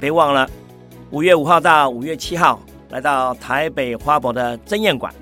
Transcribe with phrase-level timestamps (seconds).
[0.00, 0.48] 别忘了
[1.10, 2.58] 五月五号到五月七号
[2.88, 5.12] 来到台北花博的争艳馆，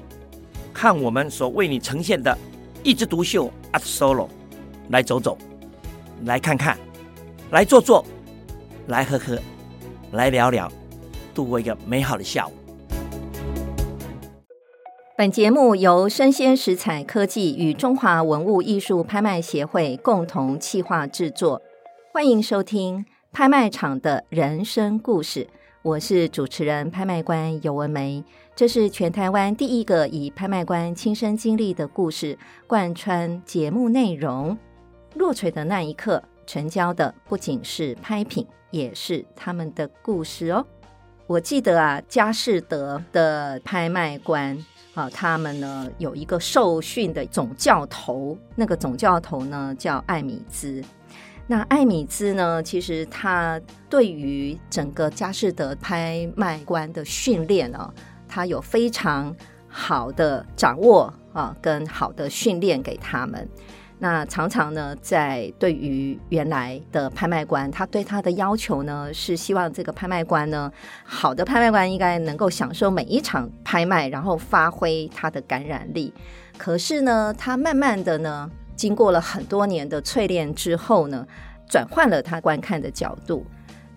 [0.72, 2.36] 看我们所为你呈现的
[2.84, 4.28] 一枝独秀 Art Solo，
[4.90, 5.36] 来走走，
[6.24, 6.78] 来看看，
[7.50, 8.04] 来坐坐，
[8.86, 9.36] 来喝喝，
[10.12, 10.70] 来聊聊，
[11.34, 12.52] 度过一个美好的下午。
[15.16, 21.60] 本节目由生鲜食材科技与中华文物艺术拍卖协会共同企划制作，
[22.14, 22.98] 欢迎收听
[23.38, 25.44] 《拍卖场的人生故事》。
[25.82, 28.24] 我是主持人、拍卖官游文梅。
[28.56, 34.58] 这是全台湾第一个以拍卖官亲身经历的故事贯穿节目内容。
[35.14, 40.66] 落槌的那一刻，成交的不仅是拍品，也是他们的故事哦。
[41.28, 44.58] 我记得啊，佳士得的拍卖官。
[44.94, 50.82] 啊，他们呢有一个受训的总教头，那个总教头呢叫艾米兹。
[51.50, 57.90] 那艾米兹呢，其实他对于整个佳士得拍卖官的训练呢，
[58.28, 59.34] 他有非常
[59.66, 63.48] 好的掌握啊，跟好的训练给他们。
[63.98, 70.70] 那常常呢，在对于原来的拍卖官，他对他的要求呢，是希望这个拍卖官呢，
[71.02, 76.12] 好的拍卖官应该能够享受每一场拍卖，然后发挥他的感染力。
[76.58, 81.26] 可是呢，他慢慢的呢，经过了很多年的淬炼之后呢，
[81.68, 83.44] 转换了他观看的角度。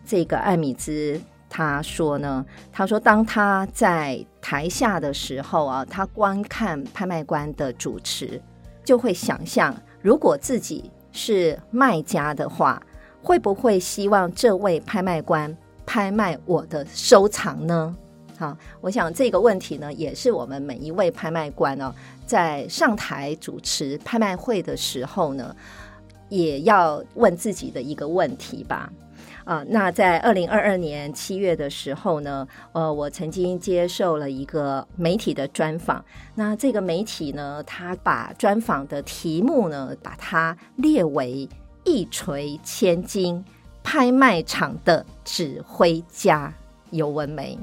[0.04, 8.42] 这个艾米兹他说呢，他说当他在台下的时候啊，他观看拍卖官的主持，
[8.84, 9.74] 就会想象。
[10.02, 12.82] 如果自己是卖家的话，
[13.22, 17.96] 会不会希望这位拍卖官拍卖我的收藏呢？
[18.40, 21.94] 好，我想这个问题呢，也是我们每一位拍卖官哦，
[22.32, 25.54] 在上台主持拍卖会的时候呢，
[26.30, 28.90] 也要问自己的一个问题吧。
[29.44, 36.06] 啊，那在二零二二年七月的时候呢，呃，我曾经接受了一个媒体的专访。
[36.36, 41.50] 那这个媒体呢，他把专访的题目呢，把它列为
[41.84, 43.44] “一锤千金
[43.84, 46.54] 拍卖场的指挥家”
[46.92, 47.60] 尤文梅。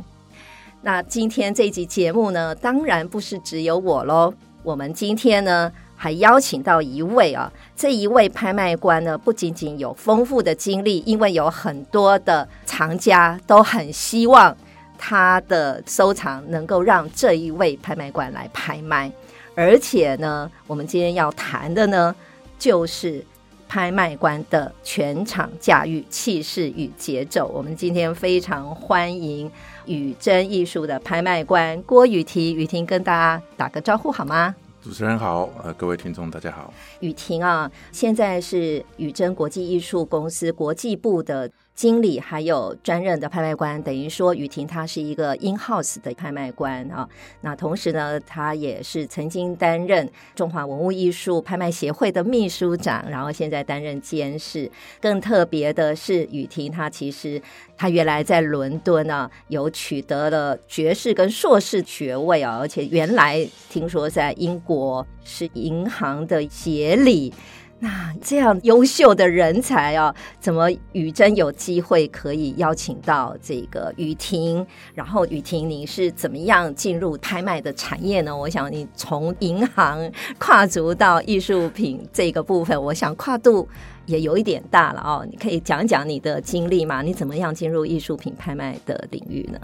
[0.82, 4.34] 那今天这集节目呢，当然不是只有我喽。
[4.68, 14.54] 我们今天呢，还邀请到一位啊，这一位拍卖官呢，不仅仅有丰富的经历，因为有很多的藏家都很希望
[14.98, 19.10] 他的收藏能够让这一位拍卖官来拍卖，
[19.54, 22.14] 而且呢，我们今天要谈的呢，
[22.58, 23.24] 就是
[23.66, 27.50] 拍卖官的全场驾驭气势与节奏。
[27.54, 29.50] 我们今天非常欢迎
[29.88, 32.54] 宇珍艺术的拍卖官郭雨婷。
[32.54, 34.54] 雨婷跟大家打个招呼好吗？
[34.80, 36.72] 主持人好，呃，各位听众大家好。
[37.00, 47.08] 雨婷啊，现在是宇珍国际艺术公司国际部的经理，还有专任的拍卖官，等于说雨婷她是一个 in house 的拍卖官啊。
[47.42, 54.68] 那同时呢，她也是曾经担任中华文物艺术拍卖协会的秘书长，然后现在担任监事。
[55.00, 57.40] 更特别的是，雨婷她其实
[57.76, 67.32] 她原来在伦敦啊，有取得了爵士跟硕士学位啊，而且原来听说在英国是银行的协理。
[67.80, 74.66] 那这样优秀的人才啊，怎么雨珍有机会可以邀请到这个雨婷？
[74.94, 78.36] 然后雨婷，你是怎么样进入拍卖的产业呢？
[78.36, 83.68] 我想你从银行跨足到艺术品这个部分，我想跨度
[84.06, 85.26] 也有一点大了哦。
[85.30, 87.00] 你可以讲讲你的经历吗？
[87.00, 89.60] 你怎么样进入艺术品拍卖的领域呢？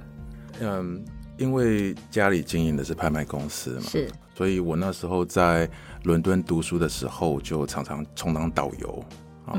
[0.60, 1.04] 嗯，
[1.36, 5.68] 因为家里经营的是拍卖公司嘛，是，所以我那时候在。
[6.04, 9.02] 伦敦读书的时候，就常常充当导游
[9.46, 9.56] 啊。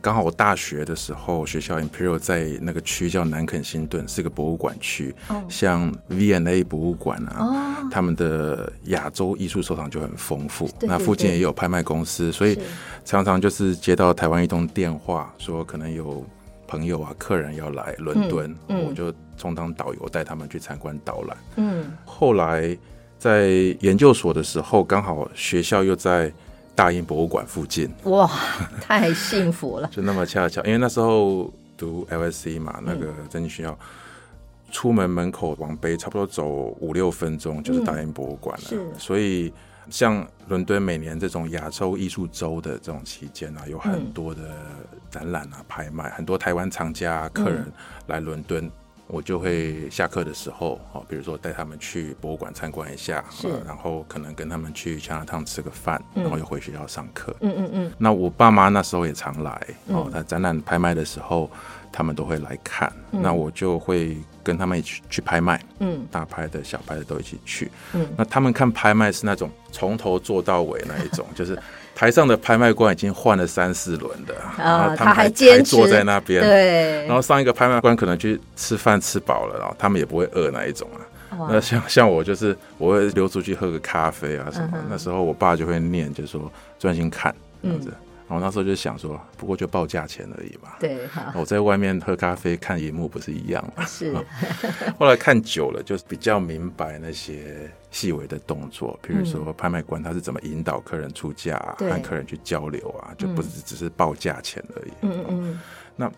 [0.00, 5.12] 刚、嗯、好我大学的时候，学校 Imperial 在那个区叫南肯辛顿，是个博物馆区。
[5.26, 10.70] 哦、像 V&A 博物馆啊，哦、他们的亚洲艺术收藏就很丰富。
[10.82, 12.56] 那附近也有拍卖公司，所以
[13.04, 16.24] 常常就是接到台湾一通电话，说可能有
[16.68, 21.36] 朋友啊、客人要来伦敦，嗯嗯、我就充当导游带他们去参观导览。
[21.56, 22.78] 嗯，后来。
[23.20, 23.48] 在
[23.80, 26.32] 研究所的时候，刚好学校又在
[26.74, 28.26] 大英博物馆附近，哇，
[28.80, 29.86] 太幸福了！
[29.92, 33.78] 就那么恰巧，因为那时候读 LSE 嘛，那个政经学校，
[34.72, 36.46] 出门门口往北差不多走
[36.80, 38.64] 五六分钟就是大英博物馆了。
[38.66, 39.52] 是，所以
[39.90, 44.40] 像伦敦每年这种亚洲艺术周的这种期间啊，有很多的
[45.10, 47.70] 展览啊、拍卖，很多台湾藏家客人
[48.06, 48.70] 来伦敦。
[49.12, 57.34] 我就会下课的时候，哦，比如说带他们去博物馆参观一下，是，然后可能跟他们去强纳汤吃个饭，然后又回学校上课。
[57.40, 57.92] 嗯嗯嗯。
[57.98, 61.50] 那我爸妈那时候也常来，哦，他展览拍卖的时候，
[61.90, 71.58] 他们都会来看，嗯、那我就会跟他们一起去拍卖，嗯，大拍的小拍的都一起去，嗯，那他们看拍卖是那种从头做到尾那一种， 就是
[72.00, 81.04] 台上的拍卖官已经换了三四轮的，啊，他们还，还坚持坐在那边，对，然后上一个拍卖官可能去吃饭吃饱了，然后他们也不会饿那一种啊。
[81.50, 87.92] 那像像我就是我会溜出去喝个咖啡啊什么，嗯、那时候我爸就会念，就是说专心看这样子。
[88.30, 90.70] 嗯然后那时候就想说，不过就报价钱而已嘛。
[90.78, 91.00] 对，
[91.34, 93.84] 我在外面喝咖啡看荧幕不是一样吗？
[93.84, 94.14] 是。
[94.98, 104.92] 后来看久了，就比较明白那些细微的动作，比如说拍卖官他是怎么引导客人出价、啊，和客人去交流啊，就不是只是报价钱而已。
[105.02, 105.60] 嗯嗯。
[105.96, 106.10] 那。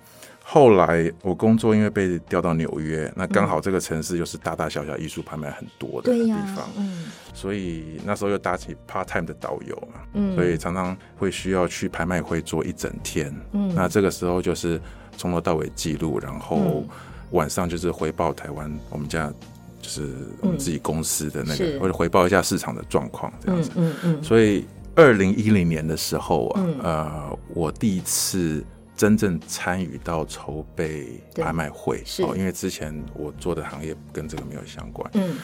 [0.45, 14.81] 后来我工作，因为被调到纽约，那刚好这个城市又是大大小小艺术拍卖很多的地方，嗯，所以那时候又搭起 part time 的导游嘛，嗯，所以常常会需要去拍卖会做一整天，嗯，那这个时候就是
[15.17, 16.85] 从头到尾记录，然后
[17.31, 19.33] 晚上就是回报台湾我们家
[19.81, 20.09] 就是
[20.41, 24.67] 我们自己公司的那个，或者回报一下市场的状况这样子，嗯嗯，所以
[24.97, 28.63] 二零一零年的时候啊，呃，我第一次。
[29.03, 35.11] 真正参与到筹备拍卖会，哦，因为之前我做的行业跟这个没有相关。
[35.15, 35.35] 嗯。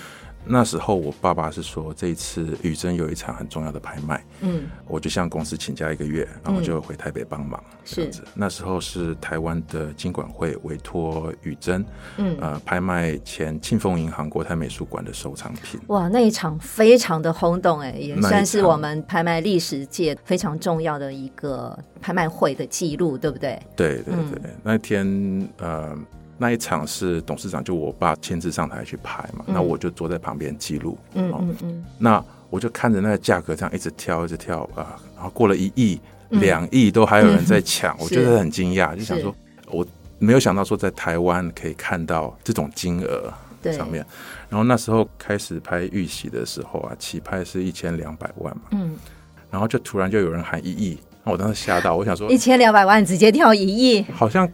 [0.44, 8.24] 那时候我爸爸是说，这一次宇珍有一场很重要的拍卖，嗯，我就向公司请假一个月，然后就回台北帮忙，这样子。
[8.34, 11.84] 那时候是台湾的金管会委托宇珍，
[12.16, 15.78] 嗯，呃，拍卖前庆丰银行国泰美术馆的收藏品。
[15.88, 23.60] 哇，那一场非常的轰动，哎，也算是我们拍卖历史界非常重要的一个拍卖会的记录，对不对？
[23.76, 25.94] 对对对，那天呃。
[26.40, 30.96] 那一场是董事长就我爸亲自上台去拍嘛，嗯、那我就坐在旁边记录。
[31.14, 31.84] 嗯嗯嗯。
[31.98, 39.34] 那我就看着那个价格这样一直跳一直跳啊，然后过了一亿、两亿都还有人在抢，嗯、 我觉得很惊讶，就想说
[39.66, 39.84] 我
[40.20, 43.32] 没有想到说在台湾可以看到这种金额
[43.72, 44.06] 上面。
[44.48, 48.62] 然后那时候开始拍预习的时候啊，起拍是一千两百万嘛。
[48.70, 48.96] 嗯。
[49.50, 54.48] 然后就突然就有人喊一亿，我当时吓到，我想说一千两百万直接跳一亿，好像。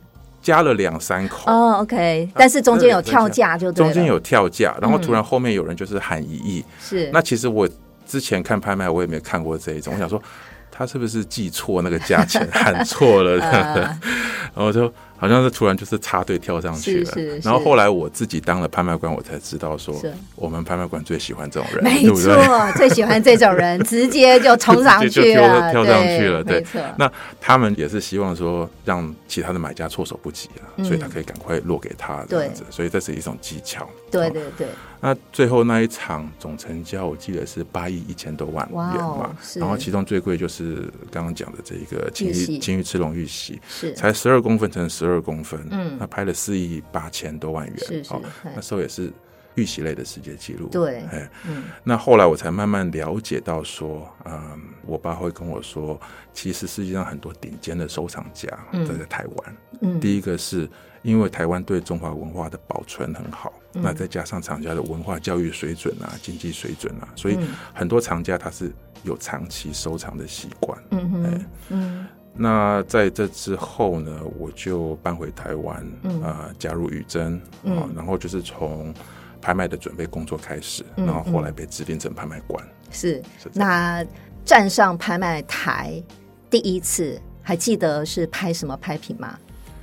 [0.45, 7.11] 加了两三口哦、oh,，OK，但是中间有跳价就对，中间有跳价，然后突然后面有人就是喊一亿，是、嗯。
[7.15, 7.67] 那其实我
[8.07, 10.23] 之前看拍卖，我也没看过这一种，我想说
[10.71, 13.37] 他是不是记错那个价钱，喊错了，
[14.55, 14.93] 然后就。
[15.25, 17.13] 好像是突然就是插队跳上去了，
[17.43, 19.99] 然后后来我自己当了拍卖官，我才知道说，
[20.37, 26.63] 我们拍卖官最喜欢这种人，没错，最喜欢这种人， 直接就冲上去了，跳上去了，对，
[26.99, 27.11] 那
[27.41, 33.89] 他们也是希望说让其他的买家措手不及啊，所以他可以赶快落给他这样子，所以这是一种技巧。
[34.15, 34.69] 对对对。
[35.01, 43.93] 那最后那一场总成交，我记得是八亿一千多万元嘛，然后其中最贵就是刚刚讲的这一个金玉金玉赤龙玉玺，是。
[43.95, 45.21] 才十二公分乘十二。
[45.25, 48.13] 公分，嗯，那拍了四亿八千多万元，是是，
[48.55, 49.11] 那时候也是
[49.55, 55.99] 玉玺类的世界纪录，对，哎，嗯，那后来我才慢慢了解到说，嗯，我爸会跟我说，
[56.35, 60.69] 其实世界上很多顶尖的收藏家都在台湾，嗯，第一个是
[61.05, 67.39] 因为台湾对中华文化的保存很好，那再加上厂家的文化教育水准啊，经济水准啊，所以
[67.73, 68.73] 很多藏家他是
[69.03, 72.07] 有长期收藏的习惯，嗯嗯嗯。
[72.37, 78.93] 那在这之后呢，我就搬回台湾，嗯、呃，加入宇珍，嗯、呃，然后就是从
[79.41, 82.67] 拍卖的准备工作开始，嗯、然后后来被指定成拍卖官。
[82.91, 84.05] 是，是那
[84.45, 86.03] 站上拍卖台
[86.49, 89.39] 第一次，还记得是拍什么拍品吗？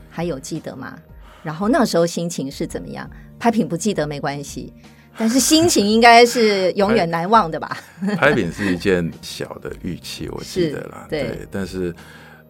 [0.10, 1.00] 还有记得吗？
[1.44, 3.10] 然后那时候心情是怎么样？
[3.40, 4.74] 拍品不记得没关系，
[5.18, 7.78] 但是心情应该是永远难忘的吧？
[8.02, 11.94] 拍，拍品是一件小的玉器，我记得了，对，对，但是。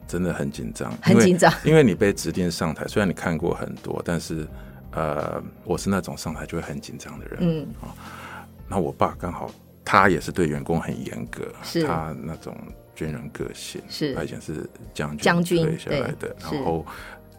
[0.07, 2.85] 真的很紧张，很紧张，因为你被指定上台。
[2.85, 4.45] 虽然你看过很多，但是
[4.91, 7.37] 呃，我是那种上台就会很紧张的人。
[7.39, 7.95] 嗯啊，
[8.67, 9.49] 那我爸刚好
[9.85, 12.53] 他也是对员工很严格，是他那种
[12.93, 16.85] 军人个性，是他以前是将军将军退下来的，然后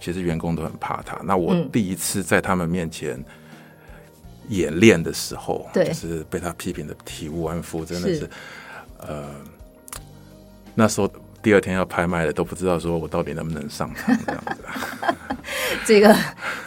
[0.02, 1.18] 其实员工都很怕他。
[1.24, 3.18] 那我第一次在他们面前
[4.48, 8.28] 演练的时候，对，就是被他批评的体无完肤，真的是
[8.98, 9.30] 呃，
[10.74, 11.10] 那时候。
[11.42, 14.64] 第二天要拍卖了，都不知道说我到底能不能上场这样子。
[15.84, 16.16] 这个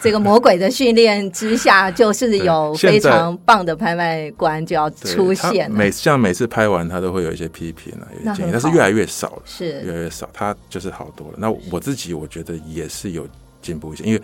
[0.06, 5.68] 这个魔鬼的训练之下，就是有非常棒的拍卖官就要出现。
[5.68, 10.30] 每像每次拍完，他都会有一些批评啊，有些建议，但是越来越少了，是越来越少。
[10.32, 11.34] 他就是好多了。
[11.38, 13.26] 那我自己我觉得也是有
[13.60, 14.22] 进步一些，因为。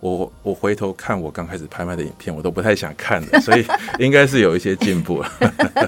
[0.00, 3.66] 我我回头看我刚开始拍卖的影片，我都不太想看的， 所以
[3.98, 5.30] 应该是有一些进步了。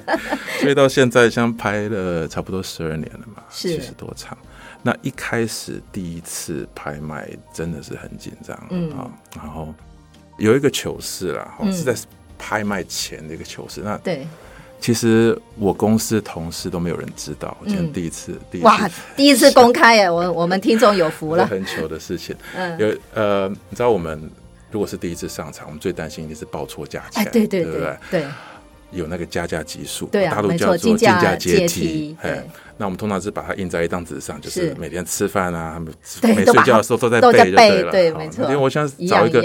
[0.60, 4.36] 所以到现在，像拍了差不多十二年了嘛，七十多场。
[4.82, 9.72] 那一开始第一次拍卖真的是很紧张，嗯啊，然后
[10.38, 11.94] 有一个糗事啦，嗯、是在
[12.36, 13.80] 拍卖前的一个糗事。
[13.84, 14.26] 那对，
[14.80, 22.34] 其实我公司同事都没有人知道，我今天第一次，嗯、第一次哇，第一次公开耶，我我们听众有福了， 很糗的事情。
[22.56, 24.28] 嗯，有呃，你知道我们
[24.72, 28.26] 如果是第一次上场，我们最担心一定是报错价钱，哎，对对，对，对。
[28.92, 32.16] 有那个加价级数，对啊，大陆叫做竞价阶梯。
[32.20, 32.44] 哎，
[32.76, 35.80] 那我们通常是把它印在一张纸上，就是每天吃饭啊，
[36.22, 37.90] 没睡觉的时候都在背就对了。
[37.90, 38.44] 对，没错。
[38.44, 39.42] 因为我想找一个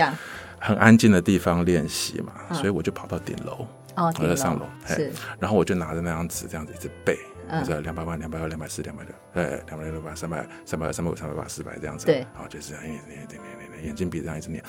[0.59, 7.17] 很安静的地方练习嘛，所以我就跑到顶楼，我在上楼，是，然后我就拿着那张纸这样子一直背，
[7.63, 12.05] 就是两百万、两百二、两百四、两百六，哎，两百六、两百三百、三百二、三百五、三百八、四百这样子。
[12.05, 14.61] 对，好，就是这样，念念念念念，眼睛闭着这样一直念。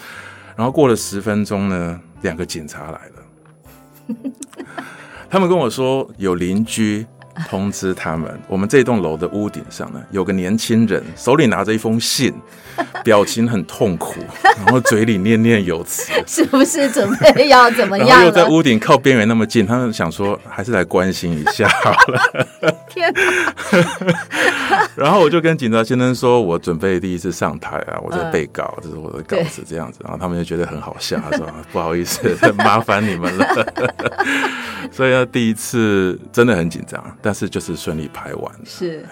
[0.56, 3.24] 然后过了十分钟呢，两个警察来了。
[5.30, 7.06] 他们跟我说，有邻居
[7.48, 12.32] 通知他们， 我们这栋楼的屋顶上呢，有个年轻人手里拿着一封信，
[13.04, 14.14] 表情很痛苦，
[14.56, 18.08] 然后嘴里念念有词，是不是准备要怎么样？
[18.08, 22.76] 然后又在屋顶靠边缘那么近，他们想说还是来关心一下好了。
[22.88, 24.87] 天哪！
[24.98, 30.00] 然后我就跟警察先生说，我准备第一次上台啊，我在背稿，这是我的稿子这样子。
[30.02, 33.46] 然后他们就觉得很好笑，他说不好意思，麻烦你们了。
[34.90, 35.24] 所以呢。
[35.30, 38.60] 第一次真的很紧张，但是就是顺利拍完了。
[38.64, 39.04] 是，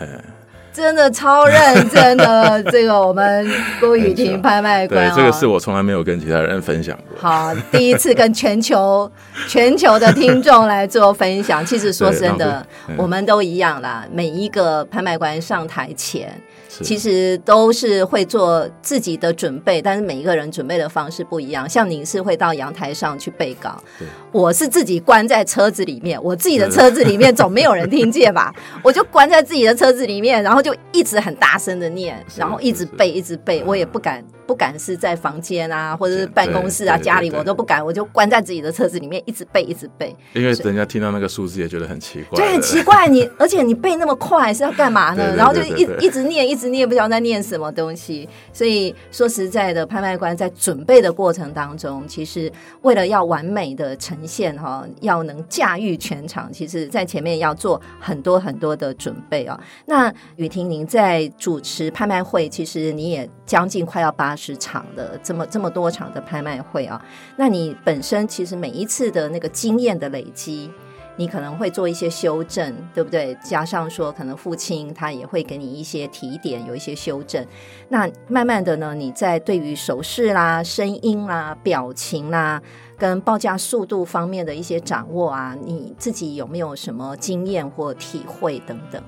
[0.76, 2.62] 真的超认真的。
[2.64, 7.18] 这个我们郭雨婷拍卖官， 对，这个是我从来没有跟其他人分享过。
[7.18, 9.10] 好，第一次跟全球
[9.48, 11.64] 全球的听众来做分享。
[11.64, 12.64] 其实说真的，
[12.98, 14.04] 我们都一样啦。
[14.12, 16.38] 每一个拍卖官上台前。
[16.82, 21.68] 其实都是会做自己的准备，但是每一个人准备的方式不一样。
[21.68, 23.82] 像您是会到阳台上去背稿，
[24.32, 28.54] 我是自己关在车子里面，我自己的车子里面总没有人听见吧？
[28.82, 34.24] 我就关在自己的车子里面，然后就一直很大声的念，然后一直背，一直背，我也不敢。
[34.46, 40.14] 不敢是在房间啊，或者是办公室啊，家里我都不敢，我就关在自己的车子里面，一直背，一直背。
[40.34, 43.08] 因为人家听到那个数字也觉得很奇怪，对，很奇怪。
[43.08, 45.34] 你而且你背那么快是要干嘛呢？
[45.34, 48.28] 然后就一一直念，一直念，不知道在念什么东西。
[48.52, 52.50] 所以说实在的，拍卖官在准备的过程当中，其实
[52.82, 59.58] 为了要完美的呈现哈，要能驾驭全场，其实在前面要做很多很多的准备啊。
[59.86, 64.35] 那雨婷，您在主持拍卖会，其实你也将近快要八。
[64.36, 67.02] 十场的这么这么多场的拍卖会啊，
[67.36, 70.70] 那你本身其实每一次的那个经验的累积，
[71.16, 73.34] 你可能会做一些修正，对不对？
[73.42, 77.44] 加上说，可能父亲他也会给你一些提点，有一些修正。
[77.88, 82.60] 那慢慢的呢，你在对于手势啦、声音啦、表情啦，
[82.98, 89.02] 跟报价速度方面的一些掌握啊，你自己有没有什么经验或体会等等？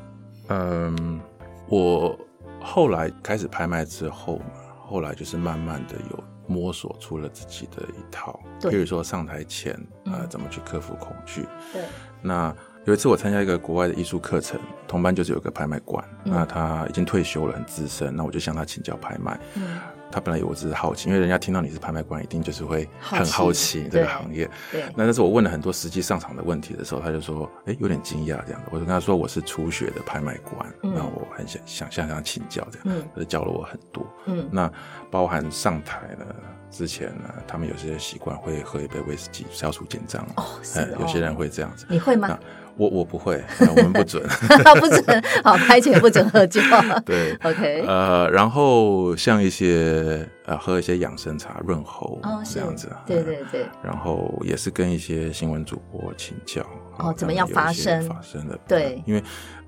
[0.49, 1.21] 嗯，
[1.69, 2.19] 我
[2.61, 4.41] 后来开始拍卖之后。
[4.89, 8.41] 后来就是慢慢的有摸索出了自己的一套，
[8.71, 9.75] 比如说上台前
[10.07, 11.47] 啊、呃，怎么去克服恐惧。
[11.73, 11.83] 对，
[12.23, 12.55] 那
[12.87, 19.39] 有一次我参加一个国外的艺术课程，同班就是有个拍卖官，嗯、那他已经退休了，很资深，那我就向他请教拍卖。
[19.57, 19.79] 嗯
[20.11, 24.49] 他本来以为我只是好奇，因为人家听到你是拍卖官，一定就是会很好奇这个行业。
[24.73, 34.07] 对，那但是我问了很多实际上场的问题的时候，他就说：“哎，有点惊讶这样的。”我就跟他说：“我是初学的拍卖官，那我很想想向他请教这样。”他就教了我很多。
[34.27, 34.71] 嗯，那
[35.11, 36.25] 包含上台呢
[36.71, 40.27] 之前呢，他们有些习惯会喝一杯威士忌消除紧张。
[40.37, 40.95] 哦，是。
[41.01, 41.87] 有些人会这样子。
[41.89, 42.39] 你会吗？
[42.79, 43.43] 我我不会，
[43.77, 44.23] 我们不准，
[44.81, 46.61] 不准，好，拍前不准喝酒。
[47.05, 53.67] 对，OK，呃，然后像一些呃，喝一些养生茶润喉这样子，对对对。
[53.83, 56.65] 然后也是跟一些新闻主播请教，
[56.99, 58.01] 哦，怎么样发声？
[58.09, 59.23] 发声的，对，因为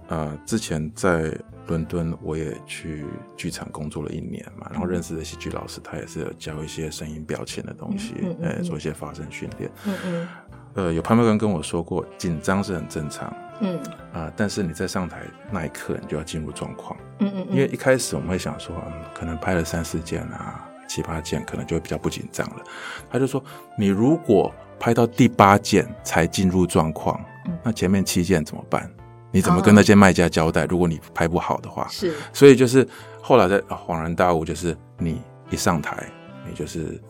[0.08, 1.32] 呃，之前在
[1.66, 3.04] 伦敦我也去
[3.36, 10.28] 剧场工作了一年嘛，然后认识的戏剧老师，他也是有教一些声音表情的东西，呃，做一些发声训练，嗯嗯。
[10.74, 13.76] 呃，有拍卖官跟我说过，紧张是很正常，嗯
[14.12, 22.62] 啊、呃，但是你在上台那一刻，你就要进入状况，嗯，嗯嗯，因为一开始我们会想说，嗯，可能拍了三四件啊，七八件，可能就会比较不紧张了。
[23.10, 23.42] 他就说，
[23.76, 28.88] 你如果拍到第八件才进入状况，嗯，那前面七件怎么办？
[29.32, 30.66] 你怎么跟那些卖家交代？
[30.66, 32.86] 如果你拍不好的话，是，所以就是
[33.20, 36.06] 后来在恍然大悟，就是你一上台，
[36.46, 37.00] 你就是。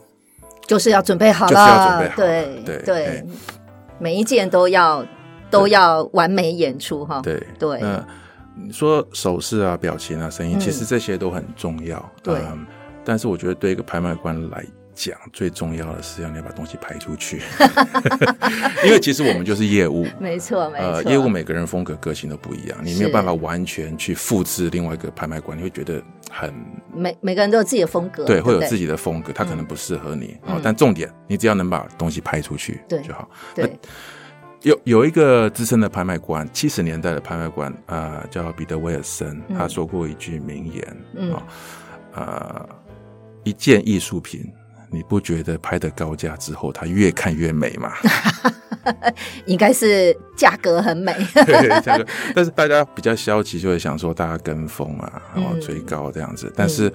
[0.67, 3.27] 就是要准备好了，对对对，
[3.99, 5.05] 每一件都要
[5.51, 7.21] 都要完美演出哈。
[7.23, 8.07] 对对，那
[8.55, 12.13] 你说手势啊、表情啊、声音，其实这些都很重要。
[12.23, 12.41] 对，
[13.05, 14.65] 但是我觉得对一个拍卖官来
[15.01, 17.41] 讲，最重要的是要你要把东西拍出去，
[18.85, 20.87] 因为其实我们就是业务，没错，没错。
[20.87, 26.53] 呃，业务每个人风格个性都不一样，你没有办法完全去复制另外一个拍卖官，你会觉得很
[26.95, 30.61] 每每个人都有自己的风格，对，会有自己的风格，他可能不适合你啊。
[30.63, 33.27] 但重点，你只要能把东西拍出去，对就好。
[33.55, 33.79] 对。
[34.63, 41.35] 有有一个资深的拍卖官，七十年代的拍卖官，呃，叫彼得威尔森，他说过一句名言，嗯，
[42.13, 42.69] 呃，
[43.43, 44.45] 一件艺术品，
[44.91, 47.93] 你不觉得拍的高价之后，它越看越美吗？
[49.47, 51.13] 应该是价格很美，
[51.47, 52.07] 对，价格。
[52.35, 56.93] 但是大家比较消极，就会想说大家跟风啊，然后追高这样子，但是。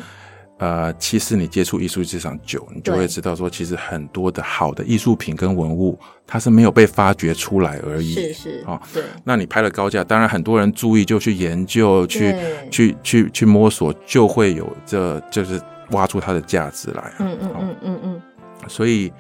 [0.58, 8.14] 呃，其实你接触艺术市场久，你就会知道说，其实很多的好的艺术品跟文物，它是没有被发掘出来而已。
[8.14, 9.04] 是是，哦，对。
[9.26, 12.34] 那你拍了高价，当然很多人注意，就去研究，去
[12.72, 15.62] 去去去摸索，就会有这就是
[15.92, 17.14] 挖出它的价值来。
[17.20, 18.22] 嗯嗯嗯嗯嗯。
[18.68, 19.12] 所以。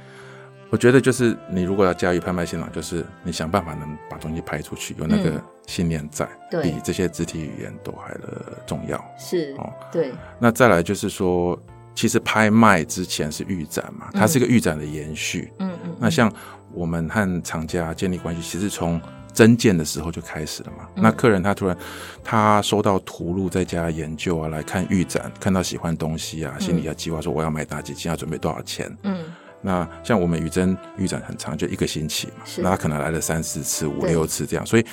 [0.71, 9.01] 我觉得就是你如果要驾驭拍卖现场，就是你想办法能把东西拍出去，有那个信念在，嗯、比这些肢体语言都还的重要。
[9.17, 10.11] 是哦，对。
[10.37, 11.57] 那再来就是说，
[11.93, 15.53] 其实拍卖之前是预展嘛，它是一个预展的延续。
[15.59, 15.95] 嗯嗯。
[15.99, 16.33] 那像
[16.73, 18.99] 我们和厂家建立关系，其实从
[19.35, 20.87] 征件的时候就开始了嘛。
[20.95, 21.77] 嗯、那客人他突然
[22.23, 28.91] 他收到图录，在家研究啊，来看预展，看到喜欢东西啊，心里要计划说我要买哪几件，要准备多少钱。
[29.03, 29.23] 嗯。
[29.61, 32.43] 那像我们宇珍预展很长，就一个星期嘛。
[32.57, 34.85] 那他可能来了三四次、五六次这样，所以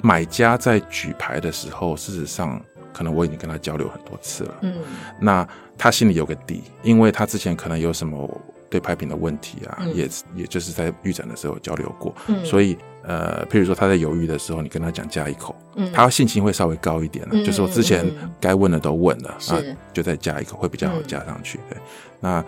[0.00, 4.54] 买家在举牌的时候，事实上可能我已经跟他交流很多次了。
[4.62, 4.76] 嗯，
[5.18, 5.46] 那
[5.76, 8.40] 他心里有个底，因为他之前可能有什么
[8.72, 12.14] 对拍品的问题啊，嗯、也也就是在预展的时候交流过。
[12.26, 17.32] 嗯，所以呃，譬如说他在犹豫的时候，你跟他讲加一口，嗯，他信心会稍微高一点了。
[17.34, 18.10] 嗯，就是说之前
[18.40, 21.60] 该问的都问了，啊、嗯，就再加一口会比较好加上去。
[21.68, 21.78] 对，
[22.18, 22.42] 那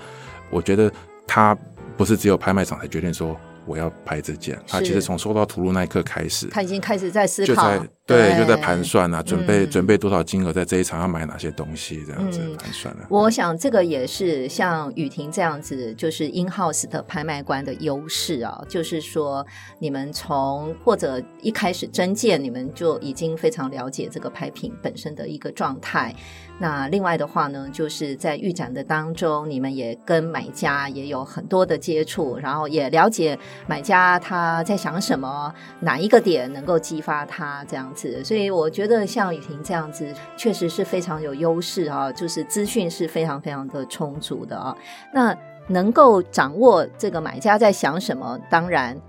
[0.51, 0.91] 我觉得。
[1.27, 1.57] 他
[1.97, 13.07] 不是只有拍卖场才决定说我要拍这件，他其实从收到图录那一刻开始，他已经开始在思考，就在对，就在盘算啊，准备准备多少金额在这一场要买哪些东西，这样子盘算了。
[13.09, 19.47] 我想这个也是像雨婷这样子，就是 in house 的拍卖官的优势啊，就是说
[19.79, 26.15] 你们从或者一开始征件，你们就已经非常了解这个拍品本身的一个状态。
[26.59, 37.93] 那另外的话呢，就是在预展的当中，你们也跟买家也有很多的接触，然后也了解买家他在想什么，哪一个点能够激发他这样
[38.25, 44.77] 所以我觉得像雨婷这样子，确实是非常有优势啊，就是资讯是非常非常的充足的啊。
[45.13, 45.37] 那
[45.69, 49.01] 能够掌握这个买家在想什么，当然。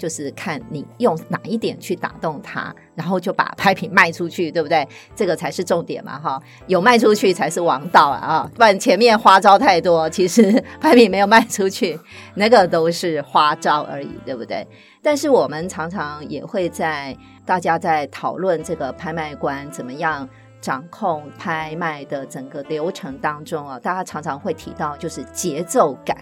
[0.00, 4.88] 就是看你用哪一点去打动他，然后就把拍品卖出去，对不对？
[5.14, 6.42] 这个才是重点嘛，哈！
[6.68, 12.00] 有卖出去才是王道啊，不然前面花招太多，其实 拍品没有卖出去，
[12.34, 14.66] 那个都是花招而已，对不对？
[15.02, 20.26] 但是我们常常也会在大家在讨论这个拍卖官怎么样
[20.62, 26.16] 掌控拍卖的整个流程当中啊，大家常常会提到就是节奏感。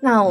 [0.00, 0.24] 那。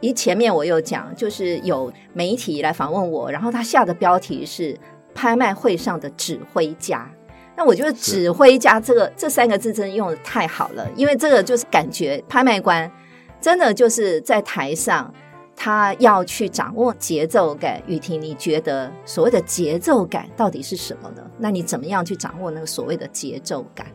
[0.00, 4.78] 一前面我有讲，就是有媒体来访问我，然后他下的标题是
[5.14, 7.10] “拍卖会上的指挥家”。
[7.56, 12.88] 那我觉得“指挥家”这个是这三个字真的用的太好了，因为这个就是感觉拍卖官
[13.40, 15.12] 真的就是在台上，
[15.56, 17.82] 他要去掌握节奏感。
[17.88, 21.28] 雨婷，你觉得所谓的节奏感到底是什么呢？
[21.36, 23.88] 那你怎么样去掌握那个所谓的节奏感？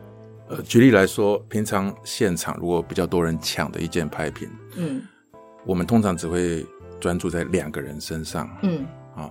[0.50, 5.02] 呃，举例来说，平常现场如果比较多人抢的一件拍品，嗯。
[5.64, 6.64] 我们通常只会
[7.00, 9.30] 专注在两个人身上，嗯，啊，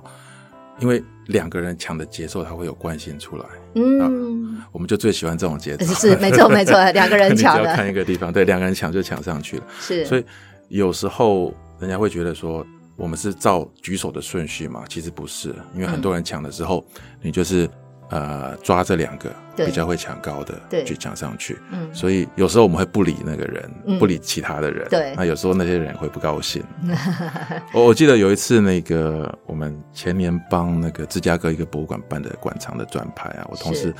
[0.79, 10.25] 因为两个人抢的节奏，它会有惯性出来，嗯，我们就最喜欢这种节奏，是没错没错， 两个人抢的，看一个地方，对，两个人抢就抢上去了，是，所以
[10.69, 12.65] 有时候人家会觉得说，
[12.95, 16.85] 我们是照举手的顺序嘛，其实不是，因为很多人抢的时候，
[17.21, 17.69] 你就是。
[18.13, 21.57] 呃，抓这两个比较会抢高的，去抢上去。
[21.71, 24.87] 嗯，所以有时候我们会不理那个人，嗯、不理其他的人。
[24.87, 26.63] 对，那有时候那些人会不高兴。
[27.73, 33.91] 我我记得有一次，那个我们前年帮那个芝加哥一个博物馆办的馆藏的转拍啊，我同事。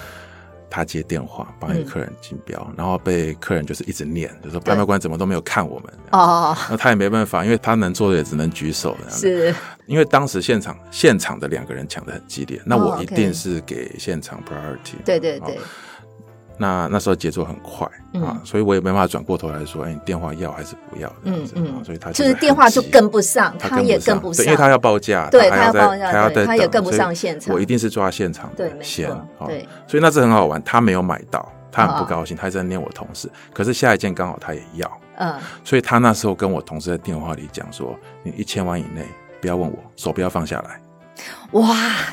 [0.74, 5.94] 他接电话帮一个客人竞标，嗯、然后被客人就是一直念，就说拍卖官怎么都没有看我们。
[6.14, 8.98] 哦，那他也没办法，因为他能做的也只能举手。
[9.08, 9.54] 是，
[9.86, 14.96] 因为当时现场现场的两个人抢的很激烈，那我一定是给现场 priority。
[15.06, 15.60] 对对对。
[16.58, 17.88] 那那时候节奏很快
[18.22, 21.12] 啊，所以我也没办法转过头来说，哎，你电话要还是不要？
[21.24, 27.54] 嗯嗯，所以他就是电话就跟不上，他也跟不上，因为他要报价，对，他要报价，他要在，他也跟不上现场。
[27.54, 29.10] 我一定是抓现场的先，
[29.48, 39.08] 对，所以那次很好玩，他没有买到，他很不高兴，他在念我同事，可是下一件刚好他也要，嗯，所以他那时候跟我同事在电话里讲说：“你一千万以内
[39.42, 40.80] 不要问我，手不要放下来。”
[41.52, 41.68] 哇，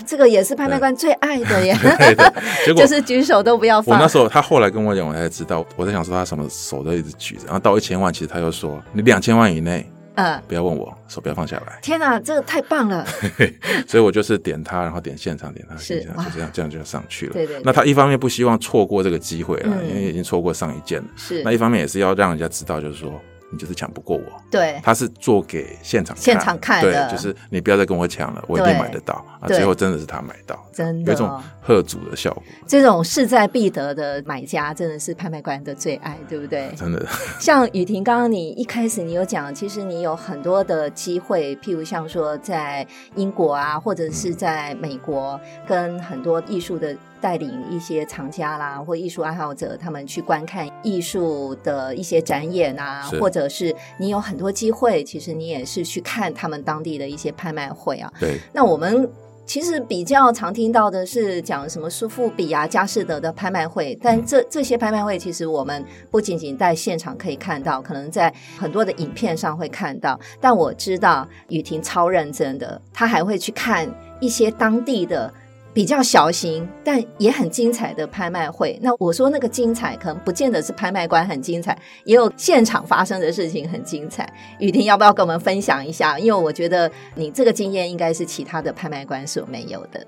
[0.07, 1.77] 这个也是拍卖官最爱的耶！
[1.99, 2.33] 对的，
[2.65, 3.97] 结果就是举手都不要放。
[3.97, 11.79] 我那时候他后来跟我讲，我才知道，我在想说他什么手都一直举着，然后到一千万，其实他又说：“你两千万以内。”嗯，不要问我，手不要放下来。
[11.81, 13.07] 天哪，这个太棒了！
[13.87, 17.33] 所以我就是点他，然后点现场，点他，是就这样，这样就上去了。
[17.33, 17.63] 对，对对。
[17.65, 21.07] 那他一方面不希望错过这个机会了，嗯、因为已经错过上一件了。
[21.17, 21.43] 是。
[21.43, 23.19] 那一方面也是要让人家知道，就是说。
[23.51, 29.49] 你就是抢不过我，对，他是做给现场看现场看的，对，就是你不要再跟我抢了，我一定买得到啊！
[29.49, 32.43] 最后真的是他买到，真的有一种贺主的效果。
[32.67, 36.73] 这种势在必得的买家，真的是拍卖官的最爱，对不对？
[36.77, 37.05] 真的。
[37.41, 42.87] 像雨婷，刚刚你一开始你有讲，其实你有很多的机会，譬如像说在
[43.17, 46.97] 英国啊，或者是在美国，跟很多艺术的。
[47.21, 58.13] 带领一些藏家啦，或艺术爱好者，他们去观看艺术的一些展演啊，或者是你有很多机会，其实你也是去看他们当地的一些拍卖会啊。
[58.19, 59.09] 对，那我们
[59.45, 70.19] 其实比较常听到的是讲什么苏富比啊、佳士得的拍卖会，但这这些拍卖会其实我们不仅仅在现场可以看到，可能在很多的影片上会看到。
[70.41, 73.89] 但我知道雨婷超认真的，她还会去看
[74.21, 75.33] 一些当地的。
[75.81, 84.31] 比较小型但也很精彩的拍卖会，那我说那个精彩，可能不见得是拍卖官很精彩，也有现场发生的事情很精彩。
[84.59, 86.19] 雨婷要不要跟我们分享一下？
[86.19, 90.07] 因为我觉得你这个经验应该是其他的拍卖官所没有的。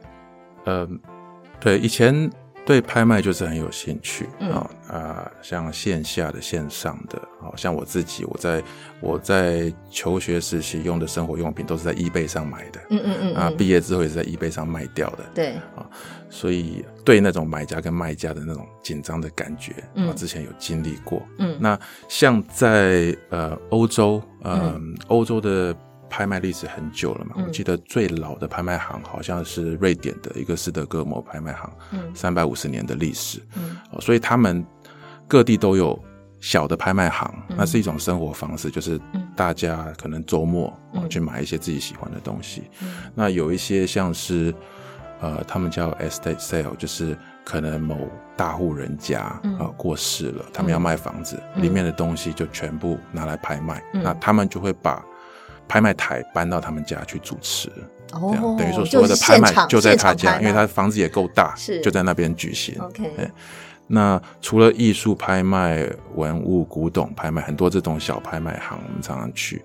[0.67, 1.01] 嗯，
[1.59, 2.31] 对，以前。
[2.65, 4.53] 对拍卖就是很有兴趣啊、嗯。
[4.53, 8.63] 哦呃，像线下的、线上的，好、哦、像我自己，我在
[9.01, 15.87] 我在求学时期用的生活用品都是在 eBay 上买的，嗯嗯嗯，啊，毕业之后也是在 eBay 上卖掉的，对，啊、哦，
[16.29, 25.75] 所以对那种买家跟卖家的那种紧张的感觉，啊、之前有经历过，嗯，那像在呃欧洲，呃、嗯，欧洲的。
[26.13, 34.63] 拍卖历史很久了嘛，嗯，我记得最老的拍卖行好像是瑞典的一个斯德哥尔摩拍卖行，嗯，三百五十年的历史，嗯，所以他们
[35.27, 35.99] 各地都有
[36.39, 39.01] 小的拍卖行，嗯，那是一种生活方式，就是
[39.35, 44.55] 大家可能周末，嗯，去买一些自己喜欢的东西，嗯，那有一些像是
[45.23, 47.97] 呃，他们叫 estate sale，就是可能某
[48.37, 55.03] 大户人家啊，呃，过世了，他们要卖房子，嗯，里面的东西就全部拿来拍卖，嗯，那他们就会把。
[55.69, 57.71] 拍卖台搬到他们家去主持，
[58.13, 62.75] 哦、等于说所有的拍卖就在他家，因为他房子也够大，就在那边举行。
[62.79, 63.11] OK，
[63.87, 69.63] 那除了艺术拍卖、文物、古董拍卖，很多这种小拍卖行，我们常常去。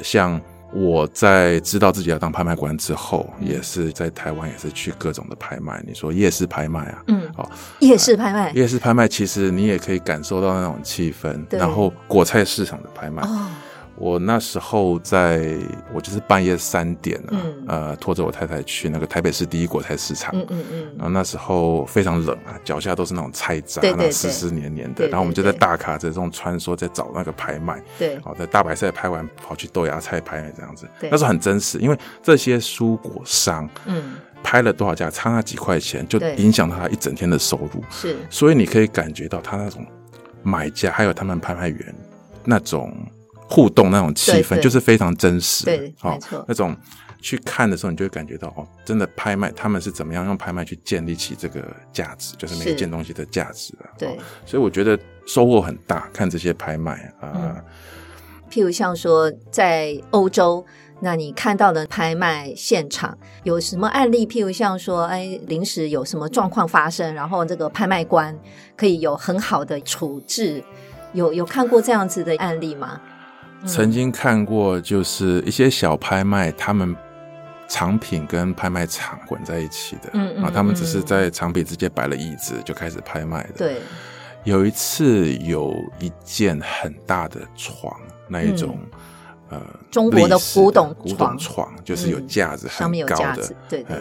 [0.00, 0.38] 像
[0.74, 5.82] 我在知道自己要当拍卖官之后，嗯、也是在台湾，也是去各种的拍卖。
[5.86, 11.42] 你说夜市拍卖啊，嗯，好，夜市拍卖，夜市拍卖，其实你也可以感受到那种气氛。
[11.50, 13.22] 然后果菜市场的拍卖。
[13.22, 13.46] 哦
[13.98, 15.56] 我那时候在，
[15.92, 39.86] 我就是半夜三点啊，嗯、呃，拖着我太太去那个台北市第一果菜市场，嗯嗯嗯，然后那时候非常冷啊，脚下都是那种菜渣，对对对，那湿湿黏黏的，然后我们就在大卡车中穿梭，在找那个拍卖，对，好，在大白菜拍完，跑去豆芽菜拍卖这样子，对，那时候很真实，因为这些蔬果商，嗯，拍了多少价，差那几块钱，就影响到他一整天的收入，是，所以你可以感觉到他那种
[40.42, 41.94] 买家，还有他们拍卖员
[42.44, 42.94] 那种。
[43.48, 46.44] 互动那种气氛就是非常真实，对，没错。
[46.48, 46.76] 那种
[47.20, 53.90] 去看的时候，你就会感觉到哦，真的拍卖他们是怎么样用拍卖去建立起这个价值，就是每一件东西的价值啊。
[53.98, 57.62] 对，所以我觉得收获很大，看这些拍卖啊。
[58.50, 60.64] 譬如像说在欧洲，
[61.00, 64.24] 那你看到的拍卖现场有什么案例？
[64.26, 68.36] 譬如像说，哎，临时有什么状况发生，然后这个拍卖官
[68.76, 70.62] 可以有很好的处置，
[71.12, 73.00] 有有看过这样子的案例吗？
[73.64, 76.94] 曾经看过，就是一些小拍卖，他们
[77.68, 83.42] 藏品跟拍卖场混在一起的，嗯，嗯，嗯，啊，他们只是在藏品之间摆了椅子就开始拍卖。
[83.44, 83.52] 的。
[83.56, 83.80] 对，
[84.44, 87.92] 有一次有一件很大的床，
[88.28, 88.78] 那一种，
[89.50, 93.96] 嗯、呃，中国的古董古董床，就是有架子很高的，对对。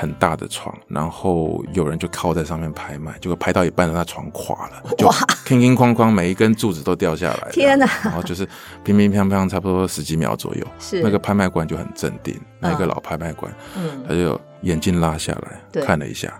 [0.00, 7.50] 很大的床，然后有人就靠在上面拍卖，结果拍到一半，那床垮了，就哐哐哐哐，每一根柱子都掉下来。
[7.52, 7.86] 天哪！
[8.02, 8.48] 然后就是
[8.82, 10.66] 乒乒乓乓，差不多十几秒左右。
[10.78, 16.32] 是那个拍卖官就很镇定，那个老拍卖官，嗯，他就眼镜拉下来看了一下，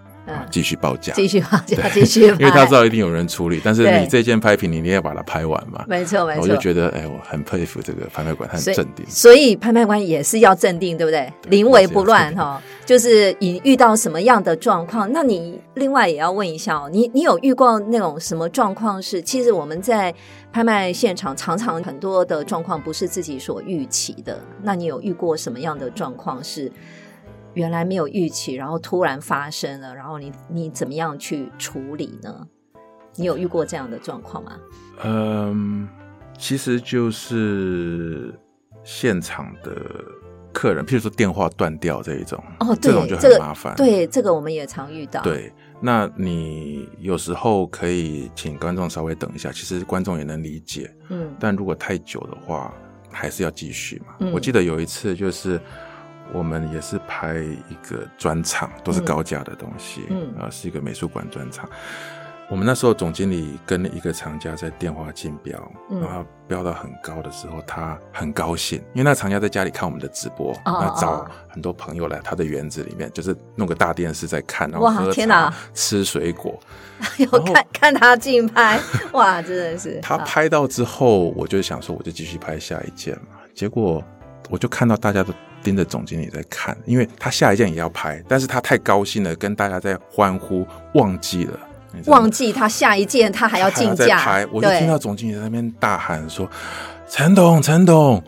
[0.51, 5.85] 继续报价，继续报价，继续，因为他知道一定有人处理，但是你这件拍品，你一定要把它拍完嘛。
[5.89, 6.43] 没错，没错。
[6.43, 9.05] 我就觉得，哎，我很佩服这个拍卖官，他很镇定。
[9.09, 11.33] 所以拍卖官也是要镇定，对不对？
[11.49, 12.61] 临危不乱哈。
[12.87, 19.23] 就是你遇到什么样的状况，那你另外也要问一下哦，你你有遇过那种什么状况是？
[19.23, 20.13] 其实我们在
[20.53, 24.41] 拍卖现场常常很多的状况不是自己所预期的。
[24.63, 26.71] 那你有遇过什么样的状况是？
[27.55, 32.47] 原来没有预期，然后突然发生了，然后你你怎么样去处理呢？
[33.17, 34.53] 你有遇过这样的状况吗？
[35.03, 35.89] 嗯，
[36.39, 38.33] 其实就是
[38.85, 39.73] 现场的
[40.53, 43.75] 客人，譬如说电话断掉这一种，哦，对，这种就很麻烦。
[43.77, 45.21] 这个、对，这个我们也常遇到。
[45.23, 50.89] 对，那你有时候可以请观众稍微等一下，其实观众也能理解。
[51.09, 52.73] 嗯，但如果太久的话，
[53.11, 54.15] 还是要继续嘛。
[54.21, 55.61] 嗯、我记得有一次就是。
[56.33, 61.69] 我们也是拍一个专场，都是高价的东西，嗯，啊，是一个美术馆专场。
[62.49, 65.57] 我们那时候总经理跟一个厂家在电话竞标，
[65.89, 76.59] 然后标到很高的时候，他很高兴，因为那厂家在家里看我们的直播，那找很多朋友来他的园子里面，就是弄个大电视在看，然后喝茶、吃水果，
[77.19, 78.81] 有看看他竞拍，
[79.13, 80.01] 哇，真的是。
[80.03, 83.39] 他拍到之后，我就想说，我就继续拍下一件嘛。
[83.55, 84.03] 结果
[84.51, 85.33] 我就看到大家都。
[85.63, 91.59] 盯着总经理在看，因为他下一件也要拍，但是他太高兴了，跟大家在欢呼，忘记了，
[92.07, 96.51] 忘记他下一件他还要竞价拍，我就听到总经理在那边大喊说
[97.11, 98.25] ：“陈董，陈董，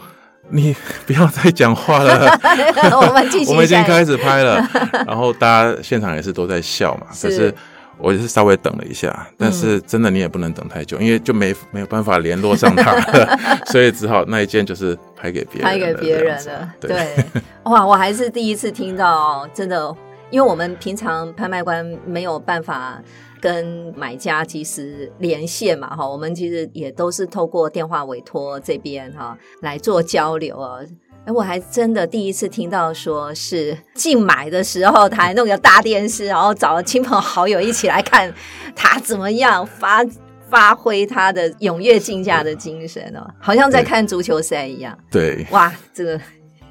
[0.50, 2.38] 你不要再讲话了，
[3.00, 4.62] 我们我们已经开始拍了。”
[5.08, 7.50] 然后大家现场也是都在笑嘛，可是。
[7.98, 16.74] 我也是稍微等了一下，但是真的你也不能等太久，嗯、因为就没没有办法联络上他了， 所以只好那一件就是拍给别人，拍给别人了。
[16.80, 17.24] 对，对
[17.64, 19.94] 哇，我还是第一次听到，真的，
[20.30, 23.00] 因为我们平常拍卖官没有办法
[23.40, 30.80] 跟买家及时连线嘛，哈，我们其实也都是透过电话委托这边哈来做交流啊。
[31.24, 38.34] 哎，我还真的第一次听到，说是竞买的时候，他还弄个大电视，然后找了亲朋好友一起来看
[38.74, 40.04] 他怎么样发
[40.50, 44.98] 发挥他的踊跃竞价的精神哦，好像在看足球赛一样。
[45.12, 46.20] 对，哇，这个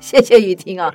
[0.02, 0.94] 谢谢雨婷哦，